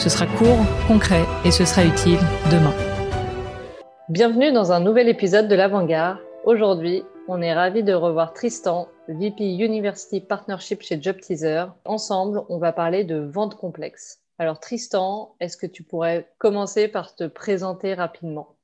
Ce 0.00 0.08
sera 0.08 0.24
court, 0.24 0.56
concret 0.88 1.26
et 1.44 1.50
ce 1.50 1.66
sera 1.66 1.84
utile 1.84 2.18
demain. 2.50 2.72
Bienvenue 4.08 4.50
dans 4.50 4.72
un 4.72 4.80
nouvel 4.80 5.10
épisode 5.10 5.46
de 5.46 5.54
l'Avant-Garde. 5.54 6.16
Aujourd'hui, 6.44 7.02
on 7.28 7.42
est 7.42 7.52
ravi 7.52 7.82
de 7.82 7.92
revoir 7.92 8.32
Tristan, 8.32 8.88
VP 9.08 9.44
University 9.44 10.22
Partnership 10.22 10.80
chez 10.80 10.98
JobTeaser. 11.02 11.66
Ensemble, 11.84 12.44
on 12.48 12.56
va 12.56 12.72
parler 12.72 13.04
de 13.04 13.18
vente 13.18 13.56
complexe. 13.56 14.20
Alors 14.38 14.58
Tristan, 14.58 15.34
est-ce 15.38 15.58
que 15.58 15.66
tu 15.66 15.82
pourrais 15.82 16.30
commencer 16.38 16.88
par 16.88 17.14
te 17.14 17.24
présenter 17.24 17.92
rapidement? 17.92 18.54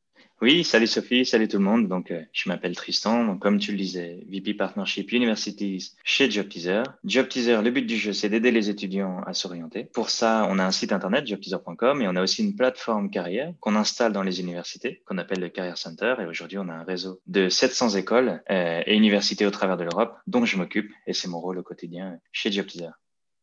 Oui, 0.42 0.64
salut 0.64 0.86
Sophie, 0.86 1.24
salut 1.24 1.48
tout 1.48 1.56
le 1.56 1.64
monde. 1.64 1.88
Donc, 1.88 2.10
euh, 2.10 2.20
je 2.32 2.50
m'appelle 2.50 2.76
Tristan. 2.76 3.38
Comme 3.38 3.58
tu 3.58 3.72
le 3.72 3.78
disais, 3.78 4.22
VP 4.28 4.52
Partnership 4.52 5.10
Universities 5.12 5.92
chez 6.04 6.30
JobTeaser. 6.30 6.82
JobTeaser, 7.04 7.62
le 7.62 7.70
but 7.70 7.86
du 7.86 7.96
jeu, 7.96 8.12
c'est 8.12 8.28
d'aider 8.28 8.50
les 8.50 8.68
étudiants 8.68 9.22
à 9.26 9.32
s'orienter. 9.32 9.84
Pour 9.84 10.10
ça, 10.10 10.46
on 10.50 10.58
a 10.58 10.64
un 10.64 10.72
site 10.72 10.92
internet, 10.92 11.26
jobteaser.com, 11.26 12.02
et 12.02 12.08
on 12.08 12.16
a 12.16 12.22
aussi 12.22 12.44
une 12.44 12.54
plateforme 12.54 13.08
carrière 13.08 13.54
qu'on 13.60 13.76
installe 13.76 14.12
dans 14.12 14.22
les 14.22 14.40
universités, 14.40 15.02
qu'on 15.06 15.16
appelle 15.16 15.40
le 15.40 15.48
Career 15.48 15.78
Center. 15.78 16.16
Et 16.20 16.26
aujourd'hui, 16.26 16.58
on 16.58 16.68
a 16.68 16.74
un 16.74 16.84
réseau 16.84 17.18
de 17.26 17.48
700 17.48 17.96
écoles 17.96 18.42
euh, 18.50 18.82
et 18.84 18.94
universités 18.94 19.46
au 19.46 19.50
travers 19.50 19.78
de 19.78 19.84
l'Europe, 19.84 20.18
dont 20.26 20.44
je 20.44 20.58
m'occupe, 20.58 20.92
et 21.06 21.14
c'est 21.14 21.28
mon 21.28 21.40
rôle 21.40 21.58
au 21.58 21.62
quotidien 21.62 22.18
chez 22.32 22.52
JobTeaser. 22.52 22.90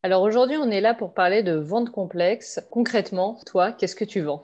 Alors 0.03 0.22
aujourd'hui, 0.22 0.58
on 0.58 0.70
est 0.70 0.81
là 0.81 0.94
pour 0.94 1.14
parler 1.14 1.42
de 1.44 1.55
vente 1.55 1.89
complexe. 1.89 2.59
Concrètement, 2.70 3.39
toi, 3.48 3.72
qu'est-ce 3.72 3.95
que 3.95 4.03
tu 4.05 4.20
vends? 4.20 4.44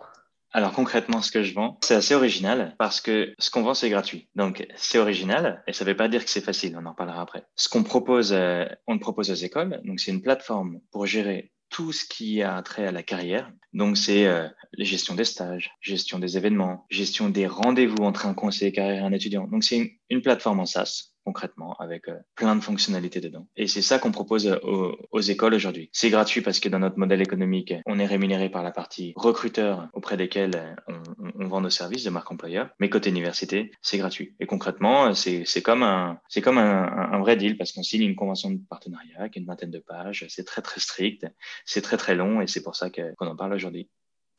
Alors 0.51 0.73
concrètement, 0.73 1.21
ce 1.21 1.31
que 1.31 1.43
je 1.43 1.53
vends, 1.53 1.77
c'est 1.83 1.95
assez 1.95 2.15
original 2.15 2.75
parce 2.79 3.01
que 3.01 3.33
ce 3.37 3.51
qu'on 3.51 3.61
vend, 3.61 3.73
c'est 3.73 3.89
gratuit. 3.89 4.29
Donc 4.35 4.65
c'est 4.75 4.97
original 4.97 5.63
et 5.67 5.73
ça 5.73 5.85
ne 5.85 5.89
veut 5.89 5.97
pas 5.97 6.07
dire 6.07 6.23
que 6.23 6.31
c'est 6.31 6.41
facile, 6.41 6.75
on 6.77 6.85
en 6.85 6.93
parlera 6.93 7.21
après. 7.21 7.43
Ce 7.55 7.69
qu'on 7.69 7.83
propose, 7.83 8.33
euh, 8.33 8.65
on 8.87 8.93
le 8.93 8.99
propose 8.99 9.29
aux 9.29 9.35
écoles, 9.35 9.81
donc 9.85 9.99
c'est 9.99 10.11
une 10.11 10.21
plateforme 10.21 10.79
pour 10.91 11.05
gérer 11.05 11.51
tout 11.69 11.91
ce 11.91 12.03
qui 12.03 12.41
a 12.41 12.59
trait 12.63 12.87
à 12.87 12.91
la 12.91 13.03
carrière. 13.03 13.51
Donc 13.73 13.95
c'est 13.95 14.25
euh, 14.25 14.47
la 14.73 14.85
gestion 14.85 15.13
des 15.13 15.23
stages, 15.23 15.71
gestion 15.81 16.17
des 16.17 16.35
événements, 16.35 16.87
gestion 16.89 17.29
des 17.29 17.45
rendez-vous 17.45 18.03
entre 18.03 18.25
un 18.25 18.33
conseiller 18.33 18.71
carrière 18.71 19.03
et 19.03 19.05
un 19.05 19.13
étudiant. 19.13 19.47
Donc 19.47 19.63
c'est 19.63 19.77
une, 19.77 19.89
une 20.09 20.21
plateforme 20.23 20.61
en 20.61 20.65
SaaS 20.65 21.11
concrètement 21.29 21.75
avec 21.77 22.07
euh, 22.07 22.17
plein 22.33 22.55
de 22.55 22.61
fonctionnalités 22.61 23.21
dedans. 23.21 23.47
Et 23.55 23.67
c'est 23.67 23.83
ça 23.83 23.99
qu'on 23.99 24.11
propose 24.11 24.47
aux, 24.63 25.21
écoles 25.21 25.53
aujourd'hui. 25.53 25.91
C'est 25.93 26.09
gratuit 26.09 26.41
parce 26.41 26.59
que 26.59 26.69
dans 26.69 26.79
notre 26.79 26.97
modèle 26.97 27.21
économique, 27.21 27.73
on 27.85 27.99
est 27.99 28.07
rémunéré 28.07 28.49
par 28.49 28.63
la 28.63 28.71
partie 28.71 29.13
recruteur 29.15 29.87
auprès 29.93 30.17
desquels 30.17 30.55
euh, 30.89 30.93
on, 31.35 31.47
vend 31.47 31.61
nos 31.61 31.69
services 31.69 32.03
de 32.03 32.09
marque 32.09 32.31
employeur. 32.31 32.71
Mais 32.79 32.89
côté 32.89 33.09
université, 33.11 33.71
c'est 33.83 33.99
gratuit. 33.99 34.35
Et 34.39 34.47
concrètement, 34.47 35.13
c'est 35.13 35.61
comme 35.61 35.83
un 35.83 36.19
c'est 36.29 36.41
comme 36.41 36.57
un, 36.57 37.19
vrai 37.19 37.35
deal 37.35 37.57
parce 37.57 37.71
qu'on 37.73 37.83
signe 37.83 38.03
une 38.03 38.15
convention 38.15 38.49
de 38.49 38.59
partenariat 38.69 39.29
qui 39.29 39.37
est 39.37 39.41
une 39.41 39.47
vingtaine 39.47 39.71
de 39.71 39.79
pages. 39.79 40.25
C'est 40.29 40.45
très 40.45 40.63
très 40.63 40.79
strict, 40.79 41.27
c'est 41.65 41.81
très 41.81 41.97
très 41.97 42.15
long 42.15 42.41
et 42.41 42.47
c'est 42.47 42.63
pour 42.63 42.75
ça 42.75 42.89
qu'on 42.89 43.27
en 43.27 43.35
parle 43.35 43.53
aujourd'hui. 43.53 43.89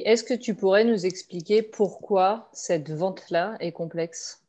Est-ce 0.00 0.24
que 0.24 0.34
tu 0.34 0.54
pourrais 0.54 0.84
nous 0.84 1.06
expliquer 1.06 1.62
pourquoi 1.62 2.48
cette 2.52 2.90
vente-là 2.90 3.56
est 3.60 3.72
complexe? 3.72 4.39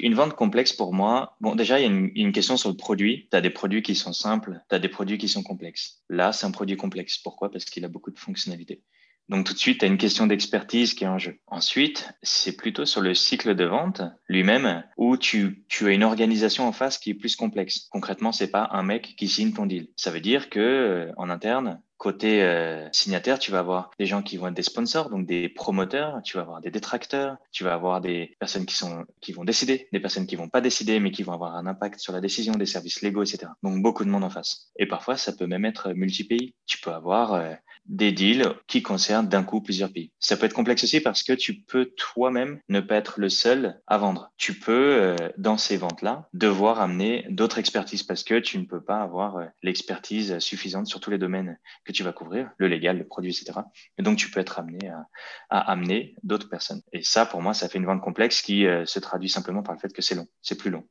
Une 0.00 0.14
vente 0.14 0.34
complexe 0.34 0.72
pour 0.72 0.94
moi, 0.94 1.36
bon, 1.40 1.54
déjà, 1.54 1.78
il 1.78 1.82
y 1.82 1.86
a 1.86 2.10
une, 2.14 2.32
question 2.32 2.56
sur 2.56 2.70
le 2.70 2.76
produit. 2.76 3.28
Tu 3.30 3.36
as 3.36 3.40
des 3.40 3.50
produits 3.50 3.82
qui 3.82 3.94
sont 3.94 4.12
simples, 4.12 4.60
tu 4.68 4.74
as 4.74 4.78
des 4.78 4.88
produits 4.88 5.18
qui 5.18 5.28
sont 5.28 5.42
complexes. 5.42 6.02
Là, 6.08 6.32
c'est 6.32 6.46
un 6.46 6.50
produit 6.50 6.76
complexe. 6.76 7.18
Pourquoi? 7.18 7.50
Parce 7.50 7.64
qu'il 7.64 7.84
a 7.84 7.88
beaucoup 7.88 8.10
de 8.10 8.18
fonctionnalités. 8.18 8.82
Donc 9.28 9.46
tout 9.46 9.52
de 9.52 9.58
suite, 9.58 9.78
tu 9.78 9.84
as 9.84 9.88
une 9.88 9.98
question 9.98 10.26
d'expertise 10.26 10.94
qui 10.94 11.04
est 11.04 11.08
en 11.08 11.18
jeu. 11.18 11.38
Ensuite, 11.46 12.12
c'est 12.22 12.56
plutôt 12.56 12.84
sur 12.84 13.00
le 13.00 13.14
cycle 13.14 13.54
de 13.54 13.64
vente 13.64 14.02
lui-même 14.28 14.84
où 14.96 15.16
tu, 15.16 15.64
as 15.80 15.90
une 15.90 16.02
organisation 16.02 16.66
en 16.66 16.72
face 16.72 16.98
qui 16.98 17.10
est 17.10 17.14
plus 17.14 17.36
complexe. 17.36 17.86
Concrètement, 17.90 18.32
c'est 18.32 18.50
pas 18.50 18.68
un 18.72 18.82
mec 18.82 19.14
qui 19.16 19.28
signe 19.28 19.52
ton 19.52 19.66
deal. 19.66 19.88
Ça 19.96 20.10
veut 20.10 20.20
dire 20.20 20.50
que 20.50 20.60
euh, 20.60 21.12
en 21.16 21.30
interne, 21.30 21.80
Côté 22.02 22.42
euh, 22.42 22.88
signataire, 22.90 23.38
tu 23.38 23.52
vas 23.52 23.60
avoir 23.60 23.92
des 23.96 24.06
gens 24.06 24.22
qui 24.22 24.36
vont 24.36 24.48
être 24.48 24.54
des 24.54 24.64
sponsors, 24.64 25.08
donc 25.08 25.24
des 25.24 25.48
promoteurs, 25.48 26.20
tu 26.24 26.36
vas 26.36 26.42
avoir 26.42 26.60
des 26.60 26.72
détracteurs, 26.72 27.36
tu 27.52 27.62
vas 27.62 27.74
avoir 27.74 28.00
des 28.00 28.34
personnes 28.40 28.66
qui 28.66 28.74
sont 28.74 29.04
qui 29.20 29.30
vont 29.30 29.44
décider, 29.44 29.86
des 29.92 30.00
personnes 30.00 30.26
qui 30.26 30.34
vont 30.34 30.48
pas 30.48 30.60
décider 30.60 30.98
mais 30.98 31.12
qui 31.12 31.22
vont 31.22 31.32
avoir 31.32 31.54
un 31.54 31.64
impact 31.64 32.00
sur 32.00 32.12
la 32.12 32.20
décision, 32.20 32.54
des 32.54 32.66
services 32.66 33.02
légaux, 33.02 33.22
etc. 33.22 33.52
Donc 33.62 33.80
beaucoup 33.82 34.04
de 34.04 34.10
monde 34.10 34.24
en 34.24 34.30
face. 34.30 34.72
Et 34.80 34.86
parfois, 34.86 35.16
ça 35.16 35.32
peut 35.32 35.46
même 35.46 35.64
être 35.64 35.92
multi-pays. 35.92 36.56
Tu 36.66 36.80
peux 36.80 36.90
avoir 36.90 37.34
euh, 37.34 37.54
des 37.86 38.12
deals 38.12 38.54
qui 38.66 38.82
concernent 38.82 39.28
d'un 39.28 39.42
coup 39.42 39.60
plusieurs 39.60 39.92
pays. 39.92 40.12
Ça 40.20 40.36
peut 40.36 40.46
être 40.46 40.52
complexe 40.52 40.84
aussi 40.84 41.00
parce 41.00 41.22
que 41.22 41.32
tu 41.32 41.60
peux 41.60 41.92
toi-même 41.96 42.60
ne 42.68 42.80
pas 42.80 42.96
être 42.96 43.18
le 43.18 43.28
seul 43.28 43.80
à 43.86 43.98
vendre. 43.98 44.30
Tu 44.36 44.54
peux, 44.54 44.72
euh, 44.72 45.16
dans 45.36 45.56
ces 45.56 45.76
ventes-là, 45.76 46.28
devoir 46.32 46.80
amener 46.80 47.26
d'autres 47.30 47.58
expertises 47.58 48.02
parce 48.02 48.24
que 48.24 48.38
tu 48.38 48.58
ne 48.58 48.64
peux 48.64 48.82
pas 48.82 49.00
avoir 49.00 49.36
euh, 49.36 49.46
l'expertise 49.62 50.38
suffisante 50.38 50.86
sur 50.86 51.00
tous 51.00 51.10
les 51.10 51.18
domaines 51.18 51.58
que 51.84 51.92
tu 51.92 52.02
vas 52.02 52.12
couvrir, 52.12 52.50
le 52.58 52.68
légal, 52.68 52.98
le 52.98 53.06
produit, 53.06 53.30
etc. 53.30 53.60
Et 53.98 54.02
donc, 54.02 54.16
tu 54.16 54.30
peux 54.30 54.40
être 54.40 54.58
amené 54.58 54.88
à, 54.88 55.06
à 55.50 55.72
amener 55.72 56.14
d'autres 56.22 56.48
personnes. 56.48 56.82
Et 56.92 57.02
ça, 57.02 57.26
pour 57.26 57.42
moi, 57.42 57.54
ça 57.54 57.68
fait 57.68 57.78
une 57.78 57.86
vente 57.86 58.00
complexe 58.00 58.42
qui 58.42 58.66
euh, 58.66 58.86
se 58.86 58.98
traduit 58.98 59.28
simplement 59.28 59.62
par 59.62 59.74
le 59.74 59.80
fait 59.80 59.92
que 59.92 60.02
c'est 60.02 60.14
long, 60.14 60.26
c'est 60.40 60.58
plus 60.58 60.70
long. 60.70 60.86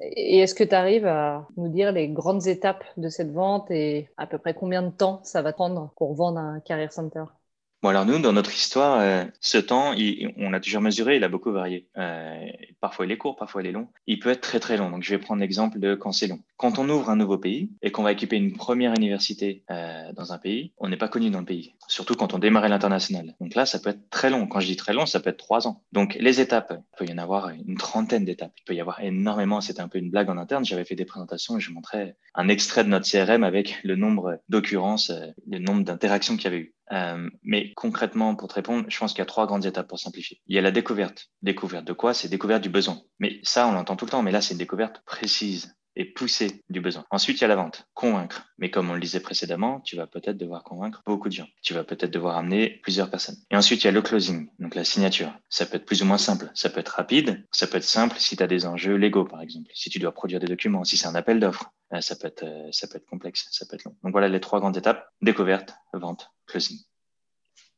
Et 0.00 0.38
est-ce 0.38 0.54
que 0.56 0.64
tu 0.64 0.74
arrives 0.74 1.06
à 1.06 1.46
nous 1.56 1.68
dire 1.68 1.92
les 1.92 2.08
grandes 2.08 2.46
étapes 2.48 2.84
de 2.96 3.08
cette 3.08 3.30
vente 3.32 3.70
et 3.70 4.08
à 4.16 4.26
peu 4.26 4.38
près 4.38 4.54
combien 4.54 4.82
de 4.82 4.90
temps 4.90 5.20
ça 5.24 5.40
va 5.42 5.52
prendre 5.52 5.92
pour 5.96 6.14
vendre 6.14 6.38
un 6.38 6.60
Career 6.60 6.92
Center? 6.92 7.24
Bon, 7.80 7.90
alors 7.90 8.04
nous, 8.06 8.18
dans 8.18 8.32
notre 8.32 8.52
histoire, 8.52 8.98
euh, 8.98 9.24
ce 9.40 9.56
temps, 9.56 9.94
on 10.36 10.52
a 10.52 10.58
toujours 10.58 10.80
mesuré, 10.80 11.14
il 11.14 11.22
a 11.22 11.28
beaucoup 11.28 11.52
varié. 11.52 11.86
Euh, 11.96 12.44
parfois 12.80 13.06
il 13.06 13.12
est 13.12 13.16
court, 13.16 13.36
parfois 13.36 13.62
il 13.62 13.68
est 13.68 13.72
long. 13.72 13.86
Il 14.08 14.18
peut 14.18 14.30
être 14.30 14.40
très 14.40 14.58
très 14.58 14.76
long. 14.76 14.90
Donc 14.90 15.04
je 15.04 15.10
vais 15.10 15.18
prendre 15.18 15.40
l'exemple 15.40 15.78
de 15.78 15.94
quand 15.94 16.10
c'est 16.10 16.26
long. 16.26 16.40
Quand 16.56 16.80
on 16.80 16.88
ouvre 16.88 17.08
un 17.08 17.14
nouveau 17.14 17.38
pays 17.38 17.70
et 17.82 17.92
qu'on 17.92 18.02
va 18.02 18.10
équiper 18.10 18.36
une 18.36 18.52
première 18.52 18.94
université 18.94 19.62
euh, 19.70 20.12
dans 20.12 20.32
un 20.32 20.38
pays, 20.38 20.72
on 20.78 20.88
n'est 20.88 20.96
pas 20.96 21.06
connu 21.06 21.30
dans 21.30 21.38
le 21.38 21.44
pays. 21.44 21.76
Surtout 21.86 22.16
quand 22.16 22.34
on 22.34 22.40
démarre 22.40 22.68
l'international. 22.68 23.36
Donc 23.40 23.54
là, 23.54 23.64
ça 23.64 23.78
peut 23.78 23.90
être 23.90 24.10
très 24.10 24.28
long. 24.28 24.48
Quand 24.48 24.58
je 24.58 24.66
dis 24.66 24.76
très 24.76 24.92
long, 24.92 25.06
ça 25.06 25.20
peut 25.20 25.30
être 25.30 25.36
trois 25.36 25.68
ans. 25.68 25.84
Donc 25.92 26.16
les 26.18 26.40
étapes, 26.40 26.72
il 26.72 26.98
peut 26.98 27.08
y 27.08 27.14
en 27.14 27.18
avoir 27.18 27.50
une 27.50 27.76
trentaine 27.76 28.24
d'étapes. 28.24 28.54
Il 28.58 28.64
peut 28.64 28.74
y 28.74 28.80
avoir 28.80 29.00
énormément. 29.04 29.60
C'était 29.60 29.82
un 29.82 29.88
peu 29.88 29.98
une 29.98 30.10
blague 30.10 30.30
en 30.30 30.36
interne. 30.36 30.64
J'avais 30.64 30.84
fait 30.84 30.96
des 30.96 31.04
présentations 31.04 31.58
et 31.58 31.60
je 31.60 31.70
montrais 31.70 32.16
un 32.34 32.48
extrait 32.48 32.82
de 32.82 32.88
notre 32.88 33.08
CRM 33.08 33.44
avec 33.44 33.78
le 33.84 33.94
nombre 33.94 34.40
d'occurrences, 34.48 35.12
le 35.48 35.60
nombre 35.60 35.84
d'interactions 35.84 36.34
qu'il 36.34 36.46
y 36.46 36.48
avait 36.48 36.58
eu. 36.58 36.74
Euh, 36.92 37.28
mais 37.42 37.72
concrètement, 37.74 38.34
pour 38.34 38.48
te 38.48 38.54
répondre, 38.54 38.84
je 38.88 38.98
pense 38.98 39.12
qu'il 39.12 39.20
y 39.20 39.22
a 39.22 39.26
trois 39.26 39.46
grandes 39.46 39.66
étapes 39.66 39.88
pour 39.88 39.98
simplifier. 39.98 40.40
Il 40.46 40.54
y 40.54 40.58
a 40.58 40.62
la 40.62 40.70
découverte. 40.70 41.28
Découverte 41.42 41.84
de 41.84 41.92
quoi? 41.92 42.14
C'est 42.14 42.28
découverte 42.28 42.62
du 42.62 42.70
besoin. 42.70 43.00
Mais 43.18 43.40
ça, 43.42 43.66
on 43.66 43.72
l'entend 43.72 43.96
tout 43.96 44.04
le 44.04 44.10
temps, 44.10 44.22
mais 44.22 44.32
là, 44.32 44.40
c'est 44.40 44.54
une 44.54 44.58
découverte 44.58 45.02
précise 45.04 45.74
et 45.98 46.04
poussée 46.04 46.62
du 46.70 46.80
besoin. 46.80 47.04
Ensuite, 47.10 47.38
il 47.38 47.40
y 47.42 47.44
a 47.44 47.48
la 47.48 47.56
vente, 47.56 47.88
convaincre. 47.92 48.46
Mais 48.56 48.70
comme 48.70 48.88
on 48.88 48.94
le 48.94 49.00
disait 49.00 49.20
précédemment, 49.20 49.80
tu 49.80 49.96
vas 49.96 50.06
peut-être 50.06 50.38
devoir 50.38 50.62
convaincre 50.62 51.02
beaucoup 51.04 51.28
de 51.28 51.34
gens. 51.34 51.48
Tu 51.62 51.74
vas 51.74 51.82
peut-être 51.82 52.12
devoir 52.12 52.36
amener 52.36 52.78
plusieurs 52.84 53.10
personnes. 53.10 53.36
Et 53.50 53.56
ensuite, 53.56 53.82
il 53.82 53.86
y 53.86 53.88
a 53.88 53.92
le 53.92 54.00
closing, 54.00 54.48
donc 54.60 54.76
la 54.76 54.84
signature. 54.84 55.34
Ça 55.48 55.66
peut 55.66 55.76
être 55.76 55.86
plus 55.86 56.02
ou 56.02 56.06
moins 56.06 56.18
simple. 56.18 56.50
Ça 56.54 56.70
peut 56.70 56.78
être 56.80 56.90
rapide. 56.90 57.44
Ça 57.50 57.66
peut 57.66 57.78
être 57.78 57.84
simple 57.84 58.16
si 58.18 58.36
tu 58.36 58.42
as 58.42 58.46
des 58.46 58.64
enjeux 58.64 58.94
légaux, 58.94 59.24
par 59.24 59.42
exemple. 59.42 59.70
Si 59.74 59.90
tu 59.90 59.98
dois 59.98 60.12
produire 60.12 60.38
des 60.38 60.46
documents, 60.46 60.84
si 60.84 60.96
c'est 60.96 61.08
un 61.08 61.16
appel 61.16 61.40
d'offres, 61.40 61.72
euh, 61.92 62.00
ça 62.00 62.14
peut 62.14 62.28
être, 62.28 62.44
euh, 62.44 62.68
ça 62.70 62.86
peut 62.86 62.98
être 62.98 63.06
complexe, 63.06 63.48
ça 63.50 63.66
peut 63.66 63.74
être 63.74 63.84
long. 63.84 63.96
Donc 64.04 64.12
voilà 64.12 64.28
les 64.28 64.40
trois 64.40 64.60
grandes 64.60 64.76
étapes. 64.76 65.08
Découverte, 65.20 65.74
vente, 65.94 66.30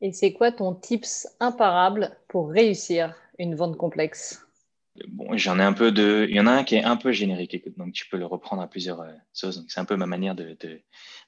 Et 0.01 0.13
c'est 0.13 0.33
quoi 0.33 0.53
ton 0.53 0.75
tips 0.75 1.29
imparable 1.41 2.17
pour 2.29 2.51
réussir 2.51 3.15
une 3.39 3.55
vente 3.55 3.77
complexe? 3.77 4.47
Bon, 5.09 5.37
j'en 5.37 5.59
ai 5.59 5.63
un 5.63 5.73
peu 5.73 5.93
de. 5.93 6.27
Il 6.29 6.35
y 6.35 6.41
en 6.41 6.47
a 6.47 6.53
un 6.53 6.65
qui 6.65 6.75
est 6.75 6.83
un 6.83 6.97
peu 6.97 7.13
générique, 7.13 7.57
donc 7.79 7.93
tu 7.93 8.09
peux 8.09 8.17
le 8.17 8.27
reprendre 8.27 8.61
à 8.61 8.67
plusieurs 8.67 9.01
euh, 9.01 9.13
choses. 9.35 9.65
C'est 9.69 9.81
un 9.81 9.85
peu 9.85 9.97
ma 9.97 10.07
manière 10.07 10.35
de, 10.35 10.57
de, 10.61 10.81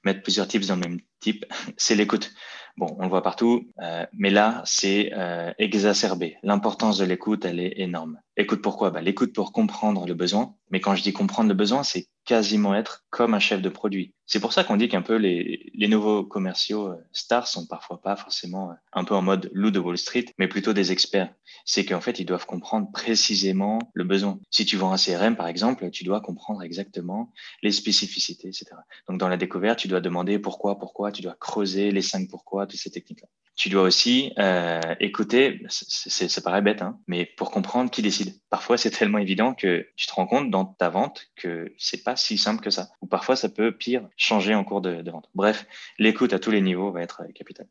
mettre 0.04 0.22
plusieurs 0.22 0.48
tips 0.48 0.66
dans 0.66 0.74
le 0.74 0.80
même 0.80 1.00
type. 1.20 1.44
C'est 1.76 1.94
l'écoute. 1.94 2.32
Bon, 2.76 2.96
on 2.98 3.02
le 3.02 3.08
voit 3.08 3.22
partout, 3.22 3.70
euh, 3.82 4.06
mais 4.14 4.30
là, 4.30 4.62
c'est 4.64 5.12
euh, 5.14 5.52
exacerbé. 5.58 6.38
L'importance 6.42 6.96
de 6.96 7.04
l'écoute, 7.04 7.44
elle 7.44 7.60
est 7.60 7.74
énorme. 7.76 8.18
Écoute 8.38 8.62
pourquoi? 8.62 8.90
Bah, 8.90 9.02
L'écoute 9.02 9.34
pour 9.34 9.52
comprendre 9.52 10.06
le 10.06 10.14
besoin. 10.14 10.54
Mais 10.72 10.80
quand 10.80 10.94
je 10.94 11.02
dis 11.02 11.12
comprendre 11.12 11.50
le 11.50 11.54
besoin, 11.54 11.82
c'est 11.82 12.08
quasiment 12.24 12.74
être 12.74 13.04
comme 13.10 13.34
un 13.34 13.38
chef 13.38 13.60
de 13.60 13.68
produit. 13.68 14.14
C'est 14.24 14.40
pour 14.40 14.54
ça 14.54 14.64
qu'on 14.64 14.78
dit 14.78 14.88
qu'un 14.88 15.02
peu 15.02 15.16
les, 15.16 15.70
nouveaux 15.86 16.24
commerciaux 16.24 16.88
euh, 16.88 16.96
stars 17.12 17.46
sont 17.46 17.66
parfois 17.66 18.00
pas 18.00 18.16
forcément 18.16 18.70
euh, 18.70 18.74
un 18.94 19.04
peu 19.04 19.14
en 19.14 19.20
mode 19.20 19.50
loup 19.52 19.70
de 19.70 19.78
Wall 19.78 19.98
Street, 19.98 20.24
mais 20.38 20.48
plutôt 20.48 20.72
des 20.72 20.90
experts. 20.90 21.32
C'est 21.66 21.84
qu'en 21.84 22.00
fait, 22.00 22.18
ils 22.18 22.24
doivent 22.24 22.46
comprendre 22.46 22.90
précisément 22.90 23.80
le 23.92 24.04
besoin. 24.04 24.40
Si 24.50 24.64
tu 24.64 24.78
vends 24.78 24.92
un 24.92 24.96
CRM, 24.96 25.36
par 25.36 25.46
exemple, 25.46 25.90
tu 25.90 26.04
dois 26.04 26.22
comprendre 26.22 26.62
exactement 26.62 27.32
les 27.62 27.72
spécificités, 27.72 28.48
etc. 28.48 28.66
Donc, 29.08 29.18
dans 29.18 29.28
la 29.28 29.36
découverte, 29.36 29.78
tu 29.78 29.88
dois 29.88 30.00
demander 30.00 30.38
pourquoi, 30.38 30.78
pourquoi, 30.78 31.12
tu 31.12 31.20
dois 31.20 31.36
creuser 31.38 31.90
les 31.90 32.02
cinq 32.02 32.30
pourquoi, 32.30 32.66
toutes 32.66 32.80
ces 32.80 32.90
techniques-là. 32.90 33.28
Tu 33.54 33.68
dois 33.68 33.82
aussi 33.82 34.32
euh, 34.38 34.80
écouter, 34.98 35.60
ça 35.68 36.40
paraît 36.40 36.62
bête, 36.62 36.80
hein, 36.80 36.98
mais 37.06 37.26
pour 37.26 37.50
comprendre 37.50 37.90
qui 37.90 38.00
décide. 38.00 38.34
Parfois, 38.48 38.78
c'est 38.78 38.90
tellement 38.90 39.18
évident 39.18 39.52
que 39.52 39.86
tu 39.96 40.06
te 40.06 40.12
rends 40.12 40.26
compte 40.26 40.50
dans 40.50 40.64
ta 40.64 40.88
vente 40.88 41.26
que 41.36 41.74
c'est 41.76 42.02
pas 42.02 42.16
si 42.16 42.38
simple 42.38 42.62
que 42.62 42.70
ça. 42.70 42.88
Ou 43.02 43.06
parfois, 43.06 43.36
ça 43.36 43.50
peut 43.50 43.76
pire 43.76 44.08
changer 44.16 44.54
en 44.54 44.64
cours 44.64 44.80
de, 44.80 45.10
vente. 45.10 45.28
Bref, 45.34 45.66
l'écoute 45.98 46.32
à 46.32 46.38
tous 46.38 46.50
les 46.50 46.62
niveaux 46.62 46.92
va 46.92 47.02
être 47.02 47.24
capitale. 47.34 47.68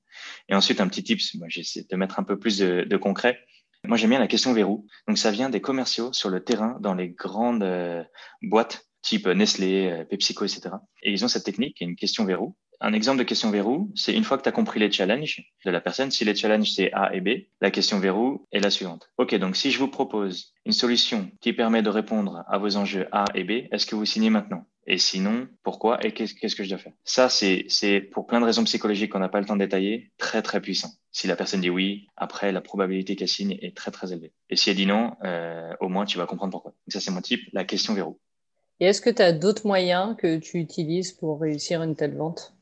Et 0.49 0.55
ensuite, 0.55 0.81
un 0.81 0.87
petit 0.87 1.03
tips, 1.03 1.33
moi 1.35 1.47
j'essaie 1.49 1.85
de 1.89 1.95
mettre 1.95 2.19
un 2.19 2.23
peu 2.23 2.37
plus 2.37 2.59
de, 2.59 2.97
concret. 2.97 3.39
Moi, 3.83 3.97
j'aime 3.97 4.11
bien 4.11 4.19
la 4.19 4.27
question 4.27 4.53
verrou. 4.53 4.85
Donc, 5.07 5.17
ça 5.17 5.31
vient 5.31 5.49
des 5.49 5.61
commerciaux 5.61 6.13
sur 6.13 6.29
le 6.29 6.43
terrain 6.43 6.77
dans 6.81 6.93
les 6.93 7.09
grandes 7.09 7.63
euh, 7.63 8.03
boîtes 8.43 8.85
type 9.01 9.27
Nestlé, 9.27 9.89
euh, 9.89 10.05
PepsiCo, 10.05 10.45
etc. 10.45 10.75
Et 11.01 11.11
ils 11.11 11.25
ont 11.25 11.27
cette 11.27 11.43
technique, 11.43 11.81
une 11.81 11.95
question 11.95 12.25
verrou. 12.25 12.55
Un 12.83 12.93
exemple 12.93 13.19
de 13.19 13.23
question 13.23 13.51
verrou, 13.51 13.91
c'est 13.93 14.11
une 14.11 14.23
fois 14.23 14.39
que 14.39 14.43
tu 14.43 14.49
as 14.49 14.51
compris 14.51 14.79
les 14.79 14.91
challenges 14.91 15.53
de 15.63 15.69
la 15.69 15.81
personne, 15.81 16.09
si 16.09 16.25
les 16.25 16.33
challenges 16.33 16.71
c'est 16.71 16.91
A 16.93 17.13
et 17.13 17.21
B, 17.21 17.45
la 17.61 17.69
question 17.69 17.99
verrou 17.99 18.47
est 18.51 18.59
la 18.59 18.71
suivante. 18.71 19.11
OK, 19.19 19.35
donc 19.35 19.55
si 19.55 19.69
je 19.69 19.77
vous 19.77 19.87
propose 19.87 20.55
une 20.65 20.71
solution 20.71 21.29
qui 21.41 21.53
permet 21.53 21.83
de 21.83 21.89
répondre 21.89 22.43
à 22.47 22.57
vos 22.57 22.77
enjeux 22.77 23.07
A 23.11 23.25
et 23.35 23.43
B, 23.43 23.67
est-ce 23.71 23.85
que 23.85 23.93
vous 23.93 24.05
signez 24.05 24.31
maintenant? 24.31 24.65
Et 24.87 24.97
sinon, 24.97 25.47
pourquoi 25.61 26.03
et 26.03 26.11
qu'est-ce 26.11 26.55
que 26.55 26.63
je 26.63 26.69
dois 26.69 26.79
faire? 26.79 26.93
Ça, 27.03 27.29
c'est 27.29 28.01
pour 28.11 28.25
plein 28.25 28.39
de 28.39 28.45
raisons 28.45 28.63
psychologiques 28.63 29.11
qu'on 29.11 29.19
n'a 29.19 29.29
pas 29.29 29.39
le 29.39 29.45
temps 29.45 29.55
de 29.55 29.63
détailler, 29.63 30.11
très 30.17 30.41
très 30.41 30.59
puissant. 30.59 30.89
Si 31.11 31.27
la 31.27 31.35
personne 31.35 31.61
dit 31.61 31.69
oui, 31.69 32.07
après, 32.17 32.51
la 32.51 32.61
probabilité 32.61 33.15
qu'elle 33.15 33.27
signe 33.27 33.59
est 33.61 33.77
très 33.77 33.91
très 33.91 34.11
élevée. 34.11 34.33
Et 34.49 34.55
si 34.55 34.71
elle 34.71 34.75
dit 34.75 34.87
non, 34.87 35.13
euh, 35.23 35.71
au 35.81 35.87
moins 35.87 36.05
tu 36.05 36.17
vas 36.17 36.25
comprendre 36.25 36.51
pourquoi. 36.51 36.71
Donc 36.71 36.93
ça, 36.93 36.99
c'est 36.99 37.11
mon 37.11 37.21
type, 37.21 37.41
la 37.53 37.63
question 37.63 37.93
verrou. 37.93 38.19
Et 38.79 38.85
est-ce 38.85 39.01
que 39.01 39.11
tu 39.11 39.21
as 39.21 39.33
d'autres 39.33 39.67
moyens 39.67 40.15
que 40.17 40.39
tu 40.39 40.57
utilises 40.57 41.11
pour 41.11 41.39
réussir 41.39 41.83
une 41.83 41.95
telle 41.95 42.15
vente? 42.15 42.55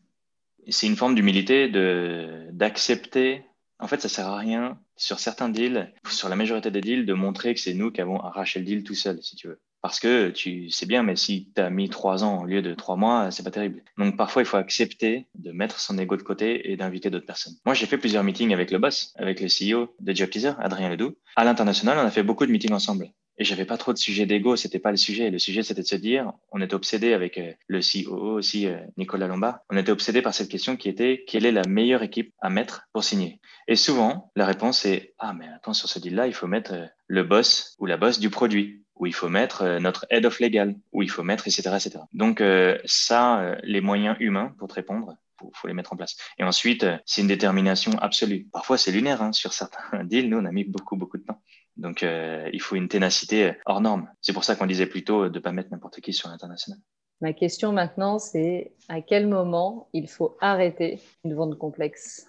C'est 0.67 0.87
une 0.87 0.95
forme 0.95 1.15
d'humilité 1.15 1.67
de 1.67 2.47
d'accepter. 2.51 3.43
En 3.79 3.87
fait, 3.87 4.01
ça 4.01 4.09
sert 4.09 4.27
à 4.27 4.37
rien 4.37 4.77
sur 4.97 5.19
certains 5.19 5.49
deals, 5.49 5.93
sur 6.09 6.27
la 6.27 6.35
majorité 6.35 6.69
des 6.69 6.81
deals, 6.81 7.05
de 7.05 7.13
montrer 7.13 7.53
que 7.53 7.61
c'est 7.61 7.73
nous 7.73 7.91
qui 7.91 8.01
avons 8.01 8.19
arraché 8.19 8.59
le 8.59 8.65
deal 8.65 8.83
tout 8.83 8.95
seul, 8.95 9.19
si 9.21 9.37
tu 9.37 9.47
veux. 9.47 9.61
Parce 9.81 10.01
que 10.01 10.29
tu 10.29 10.69
sais 10.69 10.85
bien, 10.85 11.03
mais 11.03 11.15
si 11.15 11.49
tu 11.55 11.61
as 11.61 11.69
mis 11.69 11.89
trois 11.89 12.25
ans 12.25 12.41
au 12.41 12.45
lieu 12.45 12.61
de 12.61 12.73
trois 12.73 12.97
mois, 12.97 13.31
c'est 13.31 13.43
pas 13.43 13.51
terrible. 13.51 13.81
Donc 13.97 14.17
parfois, 14.17 14.41
il 14.41 14.45
faut 14.45 14.57
accepter 14.57 15.27
de 15.35 15.51
mettre 15.53 15.79
son 15.79 15.97
ego 15.97 16.17
de 16.17 16.21
côté 16.21 16.69
et 16.71 16.75
d'inviter 16.75 17.09
d'autres 17.09 17.25
personnes. 17.25 17.53
Moi, 17.65 17.73
j'ai 17.73 17.85
fait 17.85 17.97
plusieurs 17.97 18.25
meetings 18.25 18.53
avec 18.53 18.71
le 18.71 18.77
boss, 18.77 19.13
avec 19.17 19.39
le 19.39 19.47
CEO 19.47 19.95
de 20.01 20.13
Job 20.13 20.29
Adrien 20.59 20.89
Ledoux. 20.89 21.15
À 21.37 21.45
l'international, 21.45 21.97
on 21.97 22.05
a 22.05 22.11
fait 22.11 22.23
beaucoup 22.23 22.45
de 22.45 22.51
meetings 22.51 22.73
ensemble. 22.73 23.09
Et 23.39 23.45
j'avais 23.45 23.63
pas 23.63 23.77
trop 23.77 23.93
de 23.93 23.97
sujet 23.97 24.25
d'ego, 24.25 24.57
c'était 24.57 24.79
pas 24.79 24.91
le 24.91 24.97
sujet. 24.97 25.29
Le 25.29 25.39
sujet, 25.39 25.63
c'était 25.63 25.81
de 25.81 25.87
se 25.87 25.95
dire, 25.95 26.33
on 26.51 26.61
était 26.61 26.73
obsédé 26.73 27.13
avec 27.13 27.37
euh, 27.37 27.53
le 27.67 27.79
COO 27.79 28.33
aussi, 28.33 28.67
euh, 28.67 28.77
Nicolas 28.97 29.27
Lombard, 29.27 29.59
on 29.69 29.77
était 29.77 29.93
obsédé 29.93 30.21
par 30.21 30.33
cette 30.33 30.49
question 30.49 30.75
qui 30.75 30.89
était, 30.89 31.23
quelle 31.25 31.45
est 31.45 31.53
la 31.53 31.65
meilleure 31.65 32.03
équipe 32.03 32.33
à 32.41 32.49
mettre 32.49 32.89
pour 32.91 33.05
signer? 33.05 33.39
Et 33.69 33.77
souvent, 33.77 34.29
la 34.35 34.45
réponse 34.45 34.85
est, 34.85 35.13
ah, 35.19 35.33
mais 35.33 35.47
attends, 35.47 35.73
sur 35.73 35.87
ce 35.87 35.99
deal-là, 35.99 36.27
il 36.27 36.33
faut 36.33 36.47
mettre 36.47 36.73
euh, 36.73 36.85
le 37.07 37.23
boss 37.23 37.77
ou 37.79 37.85
la 37.85 37.95
boss 37.95 38.19
du 38.19 38.29
produit, 38.29 38.83
ou 38.97 39.05
il 39.05 39.13
faut 39.13 39.29
mettre 39.29 39.79
notre 39.79 40.05
head 40.09 40.25
of 40.25 40.41
legal, 40.41 40.75
ou 40.91 41.01
il 41.01 41.09
faut 41.09 41.23
mettre, 41.23 41.47
etc., 41.47 41.69
etc. 41.75 41.99
Donc, 42.11 42.43
ça, 42.83 43.55
les 43.63 43.79
moyens 43.79 44.17
humains 44.19 44.53
pour 44.59 44.67
te 44.67 44.73
répondre, 44.73 45.15
faut, 45.39 45.51
faut 45.55 45.67
les 45.69 45.73
mettre 45.73 45.93
en 45.93 45.95
place. 45.95 46.17
Et 46.37 46.43
ensuite, 46.43 46.85
c'est 47.05 47.21
une 47.21 47.27
détermination 47.27 47.93
absolue. 47.99 48.47
Parfois, 48.51 48.77
c'est 48.77 48.91
lunaire. 48.91 49.21
Hein, 49.21 49.31
sur 49.31 49.53
certains 49.53 50.03
deals, 50.03 50.29
nous, 50.29 50.37
on 50.37 50.43
a 50.43 50.51
mis 50.51 50.65
beaucoup, 50.65 50.97
beaucoup 50.97 51.17
de 51.17 51.23
temps. 51.23 51.41
Donc, 51.79 52.03
euh, 52.03 52.49
il 52.53 52.61
faut 52.61 52.75
une 52.75 52.87
ténacité 52.87 53.53
hors 53.65 53.81
norme. 53.81 54.09
C'est 54.21 54.33
pour 54.33 54.43
ça 54.43 54.55
qu'on 54.55 54.65
disait 54.65 54.85
plutôt 54.85 55.29
de 55.29 55.33
ne 55.33 55.39
pas 55.39 55.51
mettre 55.51 55.69
n'importe 55.71 56.01
qui 56.01 56.13
sur 56.13 56.29
l'international. 56.29 56.79
Ma 57.21 57.33
question 57.33 57.71
maintenant, 57.71 58.19
c'est 58.19 58.73
à 58.87 59.01
quel 59.01 59.27
moment 59.27 59.89
il 59.93 60.07
faut 60.07 60.37
arrêter 60.39 60.99
une 61.23 61.33
vente 61.33 61.57
complexe? 61.57 62.27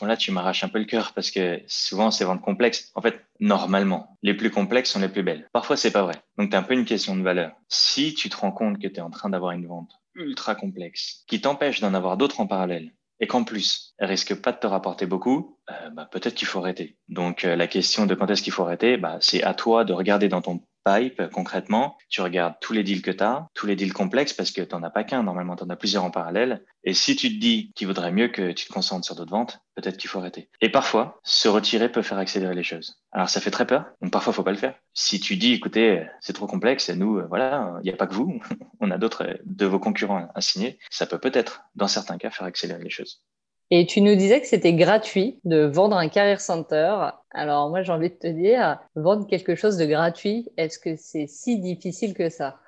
Là, 0.00 0.16
tu 0.16 0.30
m'arraches 0.30 0.64
un 0.64 0.68
peu 0.68 0.78
le 0.78 0.84
cœur 0.84 1.12
parce 1.14 1.30
que 1.30 1.60
souvent, 1.66 2.10
ces 2.10 2.24
ventes 2.24 2.40
complexes, 2.40 2.90
en 2.94 3.02
fait, 3.02 3.20
normalement, 3.40 4.16
les 4.22 4.34
plus 4.34 4.50
complexes 4.50 4.90
sont 4.90 5.00
les 5.00 5.08
plus 5.08 5.22
belles. 5.22 5.48
Parfois, 5.52 5.76
c'est 5.76 5.90
pas 5.90 6.02
vrai. 6.02 6.14
Donc, 6.38 6.50
tu 6.50 6.56
un 6.56 6.62
peu 6.62 6.74
une 6.74 6.84
question 6.84 7.16
de 7.16 7.22
valeur. 7.22 7.52
Si 7.68 8.14
tu 8.14 8.28
te 8.28 8.36
rends 8.36 8.52
compte 8.52 8.80
que 8.80 8.88
tu 8.88 8.96
es 8.96 9.00
en 9.00 9.10
train 9.10 9.30
d'avoir 9.30 9.52
une 9.52 9.66
vente 9.66 9.92
ultra 10.14 10.54
complexe 10.54 11.24
qui 11.26 11.40
t'empêche 11.40 11.80
d'en 11.80 11.92
avoir 11.92 12.16
d'autres 12.16 12.40
en 12.40 12.46
parallèle, 12.46 12.92
et 13.20 13.26
qu'en 13.26 13.44
plus, 13.44 13.94
elle 13.98 14.08
risque 14.08 14.34
pas 14.40 14.52
de 14.52 14.58
te 14.58 14.66
rapporter 14.66 15.06
beaucoup, 15.06 15.58
euh, 15.70 15.90
bah, 15.90 16.08
peut-être 16.10 16.34
qu'il 16.34 16.48
faut 16.48 16.58
arrêter. 16.58 16.96
Donc 17.08 17.44
euh, 17.44 17.56
la 17.56 17.66
question 17.66 18.06
de 18.06 18.14
quand 18.14 18.30
est-ce 18.30 18.42
qu'il 18.42 18.52
faut 18.52 18.64
arrêter, 18.64 18.96
bah, 18.96 19.18
c'est 19.20 19.42
à 19.42 19.54
toi 19.54 19.84
de 19.84 19.92
regarder 19.92 20.28
dans 20.28 20.42
ton 20.42 20.60
pipe 20.84 21.22
concrètement. 21.32 21.96
Tu 22.08 22.20
regardes 22.20 22.54
tous 22.60 22.72
les 22.72 22.82
deals 22.82 23.02
que 23.02 23.10
tu 23.10 23.22
as, 23.22 23.48
tous 23.54 23.66
les 23.66 23.76
deals 23.76 23.92
complexes 23.92 24.32
parce 24.32 24.50
que 24.50 24.62
tu 24.62 24.74
n'en 24.74 24.82
as 24.82 24.90
pas 24.90 25.04
qu'un, 25.04 25.22
normalement 25.22 25.56
tu 25.56 25.64
en 25.64 25.70
as 25.70 25.76
plusieurs 25.76 26.04
en 26.04 26.10
parallèle. 26.10 26.64
Et 26.84 26.94
si 26.94 27.16
tu 27.16 27.28
te 27.28 27.40
dis 27.40 27.72
qu'il 27.74 27.86
vaudrait 27.86 28.12
mieux 28.12 28.28
que 28.28 28.52
tu 28.52 28.66
te 28.66 28.72
concentres 28.72 29.06
sur 29.06 29.14
d'autres 29.14 29.30
ventes, 29.30 29.60
peut-être 29.74 29.96
qu'il 29.96 30.10
faut 30.10 30.18
arrêter. 30.18 30.50
Et 30.60 30.68
parfois, 30.68 31.20
se 31.24 31.48
retirer 31.48 31.90
peut 31.90 32.02
faire 32.02 32.18
accélérer 32.18 32.54
les 32.54 32.62
choses. 32.62 33.00
Alors 33.12 33.28
ça 33.28 33.40
fait 33.40 33.50
très 33.50 33.66
peur, 33.66 33.86
donc 34.02 34.12
parfois 34.12 34.32
faut 34.32 34.42
pas 34.42 34.52
le 34.52 34.58
faire. 34.58 34.74
Si 34.92 35.20
tu 35.20 35.36
dis, 35.36 35.52
écoutez, 35.52 36.06
c'est 36.20 36.32
trop 36.32 36.46
complexe, 36.46 36.88
et 36.88 36.96
nous, 36.96 37.20
voilà, 37.28 37.74
il 37.82 37.84
n'y 37.84 37.92
a 37.92 37.96
pas 37.96 38.06
que 38.06 38.14
vous, 38.14 38.40
on 38.80 38.90
a 38.90 38.98
d'autres 38.98 39.38
de 39.44 39.66
vos 39.66 39.78
concurrents 39.78 40.28
à 40.34 40.40
signer, 40.40 40.78
ça 40.90 41.06
peut 41.06 41.18
peut-être, 41.18 41.62
dans 41.74 41.88
certains 41.88 42.18
cas, 42.18 42.30
faire 42.30 42.46
accélérer 42.46 42.82
les 42.82 42.90
choses. 42.90 43.22
Et 43.70 43.86
tu 43.86 44.00
nous 44.00 44.14
disais 44.14 44.40
que 44.40 44.46
c'était 44.46 44.74
gratuit 44.74 45.40
de 45.44 45.64
vendre 45.64 45.96
un 45.96 46.08
Career 46.08 46.40
Center. 46.40 46.96
Alors 47.30 47.70
moi, 47.70 47.82
j'ai 47.82 47.92
envie 47.92 48.10
de 48.10 48.14
te 48.14 48.26
dire, 48.26 48.78
vendre 48.94 49.26
quelque 49.26 49.54
chose 49.54 49.76
de 49.76 49.86
gratuit, 49.86 50.48
est-ce 50.56 50.78
que 50.78 50.96
c'est 50.96 51.26
si 51.26 51.58
difficile 51.58 52.14
que 52.14 52.28
ça? 52.28 52.60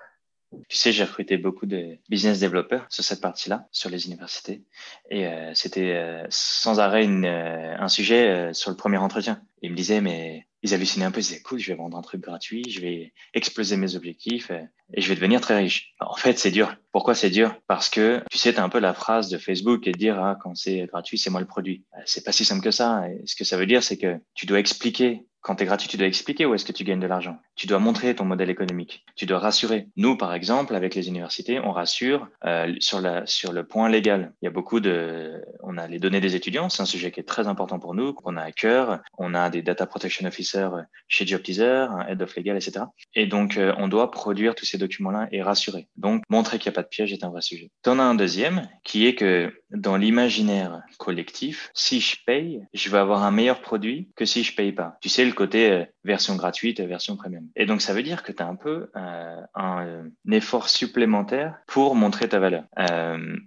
Tu 0.68 0.76
sais, 0.76 0.92
j'ai 0.92 1.04
recruté 1.04 1.36
beaucoup 1.36 1.66
de 1.66 1.98
business 2.08 2.40
développeurs 2.40 2.86
sur 2.88 3.04
cette 3.04 3.20
partie-là, 3.20 3.66
sur 3.72 3.90
les 3.90 4.06
universités. 4.06 4.62
Et 5.10 5.26
euh, 5.26 5.52
c'était 5.54 5.94
euh, 5.94 6.24
sans 6.30 6.78
arrêt 6.78 7.06
euh, 7.06 7.76
un 7.78 7.88
sujet 7.88 8.52
sur 8.54 8.70
le 8.70 8.76
premier 8.76 8.96
entretien. 8.96 9.42
Ils 9.62 9.72
me 9.72 9.76
disaient, 9.76 10.00
mais 10.00 10.45
ils 10.62 10.74
hallucinaient 10.74 11.04
un 11.04 11.10
peu, 11.10 11.20
ils 11.20 11.24
disaient, 11.24 11.38
écoute, 11.38 11.58
je 11.58 11.72
vais 11.72 11.76
vendre 11.76 11.96
un 11.96 12.02
truc 12.02 12.20
gratuit, 12.20 12.64
je 12.68 12.80
vais 12.80 13.12
exploser 13.34 13.76
mes 13.76 13.94
objectifs 13.94 14.50
et 14.94 15.00
je 15.00 15.08
vais 15.08 15.14
devenir 15.14 15.40
très 15.40 15.56
riche. 15.56 15.94
En 16.00 16.16
fait, 16.16 16.38
c'est 16.38 16.50
dur. 16.50 16.74
Pourquoi 16.92 17.14
c'est 17.14 17.30
dur? 17.30 17.54
Parce 17.66 17.88
que, 17.88 18.22
tu 18.30 18.38
sais, 18.38 18.58
un 18.58 18.68
peu 18.68 18.78
la 18.78 18.94
phrase 18.94 19.28
de 19.28 19.38
Facebook 19.38 19.86
et 19.86 19.92
de 19.92 19.98
dire, 19.98 20.18
ah, 20.18 20.38
quand 20.42 20.54
c'est 20.54 20.86
gratuit, 20.86 21.18
c'est 21.18 21.30
moi 21.30 21.40
le 21.40 21.46
produit. 21.46 21.84
C'est 22.04 22.24
pas 22.24 22.32
si 22.32 22.44
simple 22.44 22.62
que 22.62 22.70
ça. 22.70 23.04
Ce 23.24 23.36
que 23.36 23.44
ça 23.44 23.56
veut 23.56 23.66
dire, 23.66 23.82
c'est 23.82 23.98
que 23.98 24.18
tu 24.34 24.46
dois 24.46 24.58
expliquer 24.58 25.22
quand 25.46 25.54
tu 25.54 25.62
es 25.62 25.66
gratuit, 25.66 25.88
tu 25.88 25.96
dois 25.96 26.08
expliquer 26.08 26.44
où 26.44 26.54
est-ce 26.54 26.64
que 26.64 26.72
tu 26.72 26.82
gagnes 26.82 26.98
de 26.98 27.06
l'argent. 27.06 27.38
Tu 27.56 27.66
dois 27.66 27.78
montrer 27.78 28.14
ton 28.14 28.24
modèle 28.24 28.50
économique. 28.50 29.04
Tu 29.16 29.26
dois 29.26 29.38
rassurer. 29.38 29.88
Nous, 29.96 30.16
par 30.16 30.34
exemple, 30.34 30.74
avec 30.74 30.94
les 30.94 31.08
universités, 31.08 31.58
on 31.58 31.72
rassure 31.72 32.28
euh, 32.44 32.74
sur, 32.80 33.00
la, 33.00 33.26
sur 33.26 33.52
le 33.52 33.66
point 33.66 33.88
légal. 33.88 34.32
Il 34.42 34.44
y 34.44 34.48
a 34.48 34.50
beaucoup 34.50 34.80
de... 34.80 35.42
On 35.62 35.78
a 35.78 35.88
les 35.88 35.98
données 35.98 36.20
des 36.20 36.36
étudiants, 36.36 36.68
c'est 36.68 36.82
un 36.82 36.86
sujet 36.86 37.10
qui 37.10 37.20
est 37.20 37.24
très 37.24 37.48
important 37.48 37.78
pour 37.78 37.94
nous, 37.94 38.12
qu'on 38.12 38.36
a 38.36 38.42
à 38.42 38.52
cœur. 38.52 39.00
On 39.18 39.34
a 39.34 39.50
des 39.50 39.62
data 39.62 39.86
protection 39.86 40.26
officers 40.26 40.68
chez 41.08 41.26
JobTeaser, 41.26 41.86
un 41.90 42.06
head 42.06 42.22
of 42.22 42.36
legal, 42.36 42.56
etc. 42.56 42.86
Et 43.14 43.26
donc, 43.26 43.56
euh, 43.56 43.74
on 43.78 43.88
doit 43.88 44.10
produire 44.10 44.54
tous 44.54 44.66
ces 44.66 44.78
documents-là 44.78 45.28
et 45.32 45.42
rassurer. 45.42 45.88
Donc, 45.96 46.22
montrer 46.28 46.58
qu'il 46.58 46.70
n'y 46.70 46.74
a 46.74 46.76
pas 46.76 46.82
de 46.82 46.88
piège 46.88 47.12
est 47.12 47.24
un 47.24 47.30
vrai 47.30 47.42
sujet. 47.42 47.70
Tu 47.82 47.90
en 47.90 47.98
as 47.98 48.02
un 48.02 48.14
deuxième, 48.14 48.68
qui 48.84 49.06
est 49.06 49.14
que 49.14 49.52
dans 49.70 49.96
l'imaginaire 49.96 50.82
collectif, 50.98 51.70
si 51.74 52.00
je 52.00 52.16
paye, 52.24 52.62
je 52.72 52.90
vais 52.90 52.98
avoir 52.98 53.24
un 53.24 53.30
meilleur 53.30 53.60
produit 53.60 54.08
que 54.16 54.24
si 54.24 54.44
je 54.44 54.54
paye 54.54 54.72
pas. 54.72 54.96
Tu 55.00 55.08
sais, 55.08 55.24
le 55.24 55.32
côté 55.32 55.70
euh, 55.70 55.84
version 56.04 56.36
gratuite, 56.36 56.80
version 56.80 57.16
premium. 57.16 57.45
Et 57.54 57.66
donc, 57.66 57.80
ça 57.80 57.92
veut 57.92 58.02
dire 58.02 58.22
que 58.22 58.32
tu 58.32 58.42
as 58.42 58.46
un 58.46 58.56
peu 58.56 58.90
euh, 58.96 59.40
un, 59.54 59.86
euh, 59.86 60.10
effort 60.30 60.68
supplémentaire 60.68 61.58
pour 61.66 61.94
montrer 61.94 62.28
ta 62.28 62.38
valeur. 62.38 62.64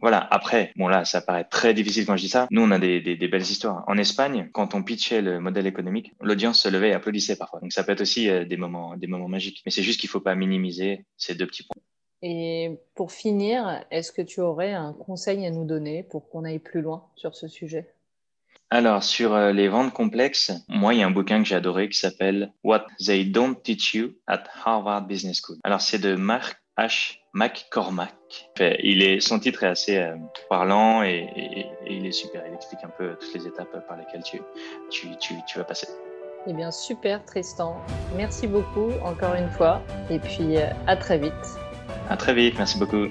voilà. 0.01 0.27
Après, 0.31 0.71
bon 0.75 0.87
là, 0.87 1.05
ça 1.05 1.21
paraît 1.21 1.45
très 1.45 1.73
difficile 1.73 2.05
quand 2.05 2.17
je 2.17 2.23
dis 2.23 2.29
ça. 2.29 2.47
Nous, 2.51 2.61
on 2.61 2.71
a 2.71 2.79
des, 2.79 3.27
belles 3.29 3.41
histoires. 3.41 3.83
En 3.87 3.97
Espagne, 3.97 4.49
quand 4.53 4.75
on 4.75 4.83
pitchait 4.83 5.21
le 5.21 5.39
modèle 5.39 5.67
économique, 5.67 6.13
l'audience 6.21 6.61
se 6.61 6.69
levait 6.69 6.89
et 6.89 6.93
applaudissait 6.93 7.35
parfois. 7.35 7.59
Donc, 7.59 7.73
ça 7.73 7.83
peut 7.83 7.91
être 7.91 8.01
aussi 8.01 8.27
des 8.45 8.57
moments, 8.57 8.95
des 8.95 9.07
moments 9.07 9.27
magiques. 9.27 9.61
Mais 9.65 9.71
c'est 9.71 9.83
juste 9.83 9.99
qu'il 9.99 10.09
faut 10.09 10.19
pas 10.19 10.35
minimiser 10.35 11.05
ces 11.17 11.35
deux 11.35 11.45
petits 11.45 11.63
points. 11.63 11.81
Et 12.21 12.79
pour 12.95 13.11
finir, 13.11 13.85
est-ce 13.91 14.11
que 14.11 14.21
tu 14.21 14.41
aurais 14.41 14.73
un 14.73 14.93
conseil 14.93 15.45
à 15.45 15.51
nous 15.51 15.65
donner 15.65 16.03
pour 16.03 16.29
qu'on 16.29 16.43
aille 16.43 16.59
plus 16.59 16.81
loin 16.81 17.05
sur 17.15 17.35
ce 17.35 17.47
sujet? 17.47 17.93
Alors, 18.71 19.03
sur 19.03 19.33
euh, 19.33 19.51
les 19.51 19.67
ventes 19.67 19.93
complexes, 19.93 20.51
moi, 20.67 20.93
il 20.93 20.99
y 20.99 21.03
a 21.03 21.07
un 21.07 21.11
bouquin 21.11 21.41
que 21.41 21.47
j'ai 21.47 21.55
adoré 21.55 21.89
qui 21.89 21.97
s'appelle 21.97 22.53
What 22.63 22.85
They 23.03 23.25
Don't 23.25 23.55
Teach 23.63 23.95
You 23.95 24.11
at 24.27 24.43
Harvard 24.63 25.07
Business 25.07 25.41
School. 25.43 25.57
Alors, 25.63 25.81
c'est 25.81 25.97
de 25.97 26.15
Mark 26.15 26.61
H. 26.77 27.15
McCormack. 27.33 28.13
Il 28.59 29.03
est, 29.03 29.19
son 29.19 29.39
titre 29.39 29.63
est 29.63 29.67
assez 29.67 29.97
euh, 29.97 30.15
parlant 30.49 31.03
et, 31.03 31.67
il 31.87 32.05
est 32.05 32.11
super. 32.11 32.43
Il 32.47 32.53
explique 32.53 32.83
un 32.83 32.89
peu 32.89 33.15
toutes 33.19 33.33
les 33.33 33.47
étapes 33.47 33.85
par 33.87 33.97
lesquelles 33.97 34.23
tu, 34.23 34.41
tu, 34.89 35.07
tu, 35.19 35.35
tu 35.47 35.57
vas 35.57 35.63
passer. 35.63 35.87
Eh 36.47 36.53
bien, 36.53 36.71
super, 36.71 37.23
Tristan. 37.25 37.75
Merci 38.15 38.47
beaucoup 38.47 38.91
encore 39.03 39.35
une 39.35 39.49
fois. 39.49 39.81
Et 40.09 40.19
puis, 40.19 40.57
euh, 40.57 40.69
à 40.87 40.95
très 40.95 41.17
vite. 41.17 41.33
À 42.09 42.17
très 42.17 42.33
vite. 42.33 42.55
Merci 42.57 42.79
beaucoup. 42.79 43.07